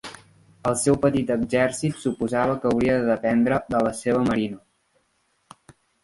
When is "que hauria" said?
2.63-2.95